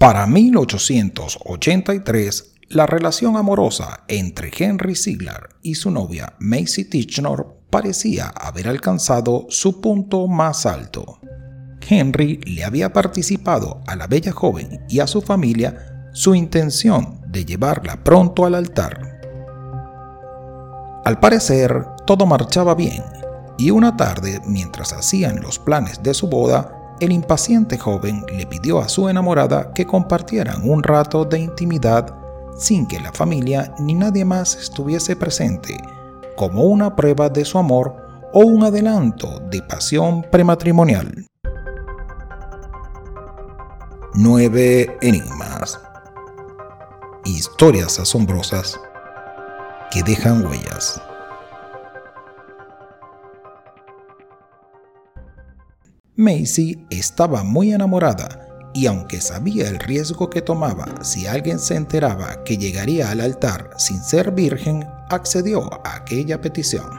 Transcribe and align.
Para 0.00 0.28
1883, 0.28 2.54
la 2.68 2.86
relación 2.86 3.36
amorosa 3.36 4.04
entre 4.06 4.52
Henry 4.56 4.94
Ziegler 4.94 5.48
y 5.60 5.74
su 5.74 5.90
novia 5.90 6.34
Macy 6.38 6.84
Tichenor 6.84 7.56
parecía 7.68 8.28
haber 8.28 8.68
alcanzado 8.68 9.46
su 9.48 9.80
punto 9.80 10.28
más 10.28 10.66
alto. 10.66 11.18
Henry 11.80 12.36
le 12.44 12.62
había 12.62 12.92
participado 12.92 13.80
a 13.88 13.96
la 13.96 14.06
bella 14.06 14.30
joven 14.30 14.84
y 14.88 15.00
a 15.00 15.08
su 15.08 15.20
familia 15.20 16.08
su 16.12 16.36
intención 16.36 17.20
de 17.26 17.44
llevarla 17.44 18.04
pronto 18.04 18.46
al 18.46 18.54
altar. 18.54 19.18
Al 21.04 21.18
parecer, 21.18 21.86
todo 22.06 22.24
marchaba 22.24 22.76
bien, 22.76 23.02
y 23.58 23.72
una 23.72 23.96
tarde, 23.96 24.40
mientras 24.46 24.92
hacían 24.92 25.40
los 25.40 25.58
planes 25.58 26.04
de 26.04 26.14
su 26.14 26.28
boda, 26.28 26.77
el 27.00 27.12
impaciente 27.12 27.78
joven 27.78 28.24
le 28.32 28.46
pidió 28.46 28.80
a 28.80 28.88
su 28.88 29.08
enamorada 29.08 29.72
que 29.72 29.86
compartieran 29.86 30.68
un 30.68 30.82
rato 30.82 31.24
de 31.24 31.38
intimidad 31.38 32.14
sin 32.56 32.86
que 32.86 32.98
la 33.00 33.12
familia 33.12 33.74
ni 33.78 33.94
nadie 33.94 34.24
más 34.24 34.56
estuviese 34.56 35.14
presente, 35.16 35.76
como 36.36 36.64
una 36.64 36.96
prueba 36.96 37.28
de 37.28 37.44
su 37.44 37.58
amor 37.58 37.94
o 38.32 38.40
un 38.40 38.64
adelanto 38.64 39.40
de 39.50 39.62
pasión 39.62 40.22
prematrimonial. 40.30 41.26
9 44.14 44.98
enigmas. 45.00 45.80
Historias 47.24 48.00
asombrosas 48.00 48.80
que 49.90 50.02
dejan 50.02 50.44
huellas. 50.44 51.00
Macy 56.18 56.84
estaba 56.90 57.44
muy 57.44 57.72
enamorada 57.72 58.48
y 58.74 58.86
aunque 58.86 59.20
sabía 59.20 59.68
el 59.68 59.78
riesgo 59.78 60.28
que 60.28 60.42
tomaba 60.42 61.04
si 61.04 61.28
alguien 61.28 61.60
se 61.60 61.76
enteraba 61.76 62.42
que 62.42 62.58
llegaría 62.58 63.12
al 63.12 63.20
altar 63.20 63.70
sin 63.76 64.02
ser 64.02 64.32
virgen, 64.32 64.84
accedió 65.10 65.72
a 65.86 65.94
aquella 65.94 66.40
petición. 66.40 66.90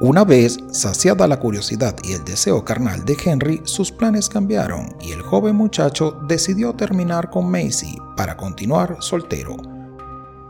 Una 0.00 0.22
vez 0.22 0.56
saciada 0.70 1.26
la 1.26 1.40
curiosidad 1.40 1.96
y 2.04 2.12
el 2.12 2.24
deseo 2.24 2.64
carnal 2.64 3.04
de 3.04 3.16
Henry, 3.24 3.60
sus 3.64 3.90
planes 3.90 4.28
cambiaron 4.28 4.94
y 5.00 5.10
el 5.10 5.22
joven 5.22 5.56
muchacho 5.56 6.20
decidió 6.28 6.74
terminar 6.74 7.28
con 7.28 7.50
Macy 7.50 7.98
para 8.16 8.36
continuar 8.36 8.98
soltero. 9.00 9.56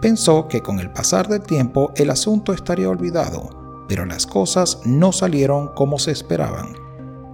Pensó 0.02 0.46
que 0.46 0.60
con 0.60 0.78
el 0.78 0.92
pasar 0.92 1.26
del 1.26 1.40
tiempo 1.40 1.90
el 1.96 2.10
asunto 2.10 2.52
estaría 2.52 2.90
olvidado, 2.90 3.86
pero 3.88 4.04
las 4.04 4.26
cosas 4.26 4.80
no 4.84 5.10
salieron 5.12 5.68
como 5.68 5.98
se 5.98 6.10
esperaban 6.10 6.81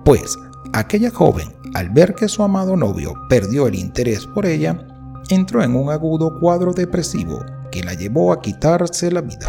pues 0.08 0.38
aquella 0.72 1.10
joven, 1.10 1.54
al 1.74 1.90
ver 1.90 2.14
que 2.14 2.28
su 2.28 2.42
amado 2.42 2.78
novio 2.78 3.12
perdió 3.28 3.66
el 3.66 3.74
interés 3.74 4.26
por 4.26 4.46
ella, 4.46 4.88
entró 5.28 5.62
en 5.62 5.76
un 5.76 5.90
agudo 5.90 6.40
cuadro 6.40 6.72
depresivo 6.72 7.44
que 7.70 7.84
la 7.84 7.92
llevó 7.92 8.32
a 8.32 8.40
quitarse 8.40 9.10
la 9.10 9.20
vida. 9.20 9.46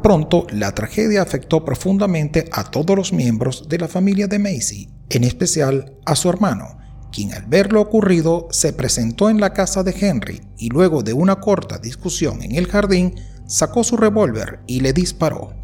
Pronto, 0.00 0.46
la 0.52 0.70
tragedia 0.70 1.22
afectó 1.22 1.64
profundamente 1.64 2.48
a 2.52 2.62
todos 2.62 2.96
los 2.96 3.12
miembros 3.12 3.68
de 3.68 3.78
la 3.78 3.88
familia 3.88 4.28
de 4.28 4.38
Macy, 4.38 4.88
en 5.10 5.24
especial 5.24 5.96
a 6.06 6.14
su 6.14 6.28
hermano, 6.28 6.78
quien 7.10 7.34
al 7.34 7.46
ver 7.46 7.72
lo 7.72 7.80
ocurrido 7.80 8.46
se 8.52 8.72
presentó 8.72 9.28
en 9.28 9.40
la 9.40 9.52
casa 9.52 9.82
de 9.82 9.92
Henry 9.98 10.40
y 10.56 10.68
luego 10.68 11.02
de 11.02 11.14
una 11.14 11.40
corta 11.40 11.78
discusión 11.78 12.42
en 12.42 12.54
el 12.54 12.68
jardín, 12.68 13.16
sacó 13.48 13.82
su 13.82 13.96
revólver 13.96 14.60
y 14.68 14.82
le 14.82 14.92
disparó. 14.92 15.58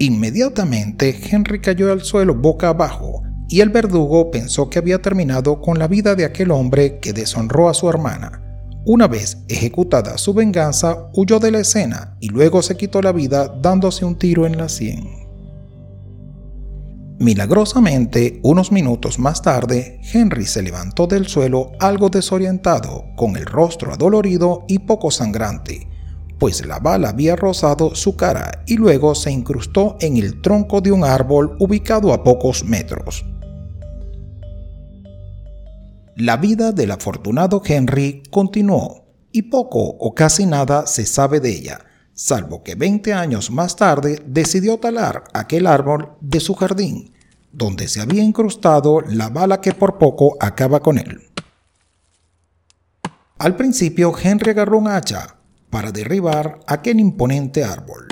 Inmediatamente 0.00 1.14
Henry 1.30 1.60
cayó 1.60 1.92
al 1.92 2.00
suelo 2.00 2.34
boca 2.34 2.70
abajo 2.70 3.22
y 3.50 3.60
el 3.60 3.68
verdugo 3.68 4.30
pensó 4.30 4.70
que 4.70 4.78
había 4.78 5.02
terminado 5.02 5.60
con 5.60 5.78
la 5.78 5.88
vida 5.88 6.14
de 6.14 6.24
aquel 6.24 6.52
hombre 6.52 7.00
que 7.00 7.12
deshonró 7.12 7.68
a 7.68 7.74
su 7.74 7.86
hermana. 7.86 8.42
Una 8.86 9.08
vez 9.08 9.44
ejecutada 9.48 10.16
su 10.16 10.32
venganza, 10.32 11.10
huyó 11.12 11.38
de 11.38 11.50
la 11.50 11.58
escena 11.58 12.16
y 12.18 12.30
luego 12.30 12.62
se 12.62 12.78
quitó 12.78 13.02
la 13.02 13.12
vida 13.12 13.54
dándose 13.60 14.06
un 14.06 14.16
tiro 14.16 14.46
en 14.46 14.56
la 14.56 14.70
sien. 14.70 15.06
Milagrosamente, 17.18 18.40
unos 18.42 18.72
minutos 18.72 19.18
más 19.18 19.42
tarde, 19.42 20.00
Henry 20.14 20.46
se 20.46 20.62
levantó 20.62 21.08
del 21.08 21.26
suelo 21.26 21.72
algo 21.78 22.08
desorientado, 22.08 23.04
con 23.16 23.36
el 23.36 23.44
rostro 23.44 23.92
adolorido 23.92 24.64
y 24.66 24.78
poco 24.78 25.10
sangrante, 25.10 25.86
pues 26.40 26.66
la 26.66 26.78
bala 26.78 27.10
había 27.10 27.36
rozado 27.36 27.94
su 27.94 28.16
cara 28.16 28.64
y 28.66 28.76
luego 28.76 29.14
se 29.14 29.30
incrustó 29.30 29.98
en 30.00 30.16
el 30.16 30.40
tronco 30.40 30.80
de 30.80 30.90
un 30.90 31.04
árbol 31.04 31.54
ubicado 31.60 32.14
a 32.14 32.24
pocos 32.24 32.64
metros. 32.64 33.26
La 36.16 36.38
vida 36.38 36.72
del 36.72 36.92
afortunado 36.92 37.62
Henry 37.64 38.22
continuó 38.30 39.04
y 39.30 39.42
poco 39.42 39.80
o 39.80 40.14
casi 40.14 40.46
nada 40.46 40.86
se 40.86 41.04
sabe 41.04 41.40
de 41.40 41.50
ella, 41.50 41.80
salvo 42.14 42.62
que 42.62 42.74
20 42.74 43.12
años 43.12 43.50
más 43.50 43.76
tarde 43.76 44.22
decidió 44.26 44.78
talar 44.78 45.24
aquel 45.34 45.66
árbol 45.66 46.12
de 46.22 46.40
su 46.40 46.54
jardín, 46.54 47.12
donde 47.52 47.86
se 47.86 48.00
había 48.00 48.22
incrustado 48.22 49.02
la 49.02 49.28
bala 49.28 49.60
que 49.60 49.74
por 49.74 49.98
poco 49.98 50.36
acaba 50.40 50.80
con 50.80 50.98
él. 50.98 51.20
Al 53.38 53.56
principio 53.56 54.12
Henry 54.18 54.50
agarró 54.50 54.78
un 54.78 54.88
hacha, 54.88 55.39
para 55.70 55.92
derribar 55.92 56.60
aquel 56.66 57.00
imponente 57.00 57.64
árbol. 57.64 58.08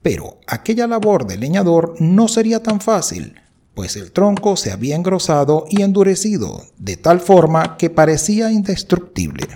Pero 0.00 0.38
aquella 0.46 0.86
labor 0.86 1.26
de 1.26 1.36
leñador 1.36 1.94
no 2.00 2.28
sería 2.28 2.62
tan 2.62 2.80
fácil, 2.80 3.34
pues 3.74 3.96
el 3.96 4.12
tronco 4.12 4.56
se 4.56 4.72
había 4.72 4.96
engrosado 4.96 5.64
y 5.68 5.82
endurecido 5.82 6.62
de 6.78 6.96
tal 6.96 7.20
forma 7.20 7.76
que 7.76 7.90
parecía 7.90 8.50
indestructible. 8.50 9.46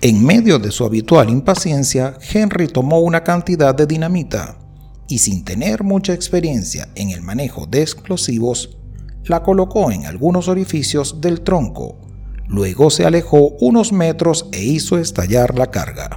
En 0.00 0.24
medio 0.24 0.58
de 0.58 0.72
su 0.72 0.84
habitual 0.84 1.30
impaciencia, 1.30 2.18
Henry 2.32 2.66
tomó 2.66 3.00
una 3.00 3.22
cantidad 3.22 3.72
de 3.72 3.86
dinamita 3.86 4.58
y 5.06 5.18
sin 5.18 5.44
tener 5.44 5.84
mucha 5.84 6.12
experiencia 6.12 6.88
en 6.96 7.10
el 7.10 7.22
manejo 7.22 7.66
de 7.66 7.82
explosivos, 7.82 8.78
la 9.24 9.44
colocó 9.44 9.92
en 9.92 10.06
algunos 10.06 10.48
orificios 10.48 11.20
del 11.20 11.42
tronco 11.42 12.11
Luego 12.52 12.90
se 12.90 13.06
alejó 13.06 13.48
unos 13.60 13.92
metros 13.92 14.46
e 14.52 14.62
hizo 14.62 14.98
estallar 14.98 15.58
la 15.58 15.70
carga. 15.70 16.10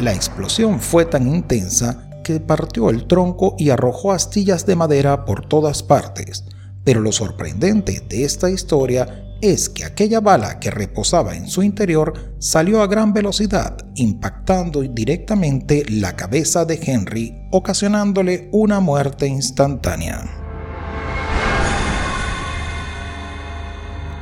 La 0.00 0.12
explosión 0.12 0.80
fue 0.80 1.04
tan 1.04 1.28
intensa 1.32 2.10
que 2.24 2.40
partió 2.40 2.90
el 2.90 3.06
tronco 3.06 3.54
y 3.56 3.70
arrojó 3.70 4.12
astillas 4.12 4.66
de 4.66 4.74
madera 4.74 5.24
por 5.24 5.46
todas 5.46 5.84
partes. 5.84 6.44
Pero 6.82 7.00
lo 7.00 7.12
sorprendente 7.12 8.02
de 8.08 8.24
esta 8.24 8.50
historia 8.50 9.24
es 9.40 9.68
que 9.68 9.84
aquella 9.84 10.20
bala 10.20 10.58
que 10.58 10.72
reposaba 10.72 11.36
en 11.36 11.46
su 11.46 11.62
interior 11.62 12.34
salió 12.40 12.82
a 12.82 12.88
gran 12.88 13.12
velocidad, 13.12 13.76
impactando 13.94 14.82
directamente 14.82 15.84
la 15.88 16.16
cabeza 16.16 16.64
de 16.64 16.80
Henry, 16.82 17.46
ocasionándole 17.52 18.48
una 18.52 18.80
muerte 18.80 19.28
instantánea. 19.28 20.37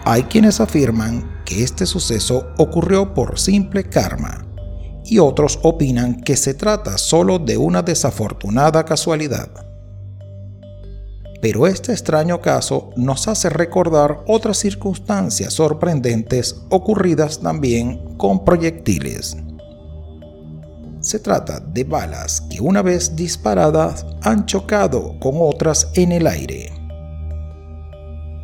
Hay 0.09 0.23
quienes 0.23 0.61
afirman 0.61 1.43
que 1.45 1.65
este 1.65 1.85
suceso 1.85 2.47
ocurrió 2.59 3.13
por 3.13 3.41
simple 3.41 3.83
karma 3.83 4.47
y 5.05 5.19
otros 5.19 5.59
opinan 5.65 6.21
que 6.21 6.37
se 6.37 6.55
trata 6.55 6.97
solo 6.97 7.41
de 7.41 7.57
una 7.57 7.83
desafortunada 7.83 8.85
casualidad. 8.85 9.51
Pero 11.43 11.67
este 11.67 11.91
extraño 11.91 12.41
caso 12.41 12.91
nos 12.95 13.27
hace 13.27 13.51
recordar 13.51 14.23
otras 14.29 14.59
circunstancias 14.59 15.55
sorprendentes 15.55 16.63
ocurridas 16.71 17.41
también 17.41 18.17
con 18.17 18.45
proyectiles. 18.45 19.37
Se 21.01 21.19
trata 21.19 21.59
de 21.59 21.83
balas 21.83 22.43
que 22.43 22.61
una 22.61 22.81
vez 22.81 23.17
disparadas 23.17 24.07
han 24.23 24.47
chocado 24.47 25.19
con 25.19 25.35
otras 25.39 25.89
en 25.95 26.13
el 26.13 26.29
aire. 26.29 26.76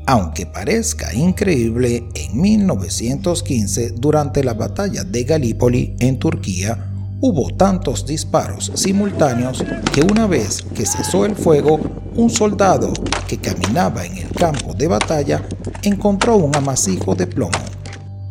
Aunque 0.07 0.47
parezca 0.47 1.15
increíble, 1.15 2.09
en 2.15 2.41
1915, 2.41 3.93
durante 3.93 4.43
la 4.43 4.55
batalla 4.55 5.05
de 5.05 5.25
Galípoli 5.25 5.95
en 6.01 6.19
Turquía, 6.19 6.91
hubo 7.21 7.55
tantos 7.55 8.05
disparos 8.05 8.73
simultáneos 8.75 9.65
que 9.95 10.03
una 10.03 10.27
vez 10.27 10.63
que 10.75 10.87
cesó 10.87 11.25
el 11.25 11.37
fuego, 11.37 11.79
un 12.17 12.31
soldado 12.31 12.93
que 13.29 13.39
caminaba 13.39 14.05
en 14.05 14.19
el 14.19 14.31
campo 14.31 14.75
de 14.75 14.89
batalla 14.89 15.47
encontró 15.83 16.37
un 16.37 16.55
amasijo 16.57 17.15
de 17.15 17.29
plomo 17.29 17.59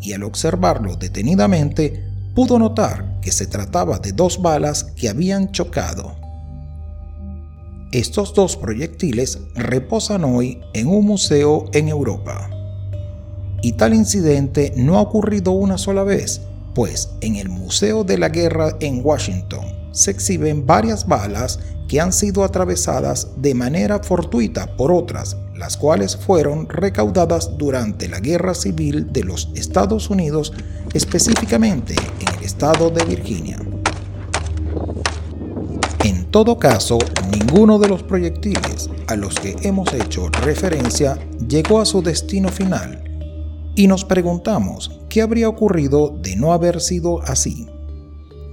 y 0.02 0.14
al 0.14 0.24
observarlo 0.24 0.98
detenidamente 0.98 2.04
pudo 2.36 2.60
notar 2.60 3.20
que 3.22 3.32
se 3.32 3.48
trataba 3.48 4.00
de 4.00 4.12
dos 4.12 4.42
balas 4.42 4.84
que 4.84 5.08
habían 5.08 5.52
chocado. 5.52 6.21
Estos 7.92 8.34
dos 8.34 8.56
proyectiles 8.56 9.40
reposan 9.54 10.24
hoy 10.24 10.62
en 10.74 10.88
un 10.88 11.06
museo 11.06 11.66
en 11.74 11.90
Europa. 11.90 12.50
Y 13.62 13.74
tal 13.74 13.94
incidente 13.94 14.72
no 14.78 14.98
ha 14.98 15.02
ocurrido 15.02 15.52
una 15.52 15.78
sola 15.78 16.04
vez, 16.04 16.40
pues 16.74 17.10
en 17.20 17.36
el 17.36 17.50
Museo 17.50 18.06
de 18.06 18.18
la 18.18 18.30
Guerra 18.30 18.78
en 18.80 19.02
Washington 19.04 19.66
se 19.92 20.12
exhiben 20.12 20.66
varias 20.66 21.06
balas 21.06 21.60
que 21.90 22.00
han 22.00 22.14
sido 22.14 22.46
atravesadas 22.46 23.28
de 23.36 23.54
manera 23.56 24.00
fortuita 24.00 24.78
por 24.78 24.94
otras, 24.94 25.36
las 25.58 25.76
cuales 25.76 26.16
fueron 26.16 26.70
recaudadas 26.70 27.58
durante 27.58 28.08
la 28.08 28.22
Guerra 28.22 28.54
Civil 28.54 29.12
de 29.12 29.26
los 29.26 29.50
Estados 29.54 30.10
Unidos, 30.10 30.54
específicamente 30.94 31.94
en 32.22 32.38
el 32.38 32.46
estado 32.46 32.90
de 32.90 33.04
Virginia. 33.04 33.60
Todo 36.32 36.58
caso, 36.58 36.98
ninguno 37.30 37.78
de 37.78 37.90
los 37.90 38.04
proyectiles 38.04 38.90
a 39.08 39.18
los 39.18 39.36
que 39.36 39.54
hemos 39.64 39.94
hecho 39.94 40.30
referencia 40.30 41.20
llegó 41.46 41.82
a 41.82 41.86
su 41.86 42.02
destino 42.02 42.48
final 42.48 43.04
y 43.76 43.88
nos 43.88 44.06
preguntamos 44.06 45.02
qué 45.10 45.22
habría 45.22 45.50
ocurrido 45.50 46.18
de 46.22 46.38
no 46.38 46.54
haber 46.54 46.80
sido 46.80 47.22
así. 47.24 47.68